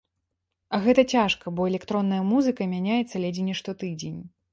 А 0.77 0.77
гэта 0.85 1.03
цяжка, 1.17 1.45
бо 1.59 1.67
электронная 1.71 2.21
музыка 2.31 2.67
мяняецца 2.73 3.21
ледзь 3.27 3.43
не 3.51 3.55
штотыдзень. 3.61 4.17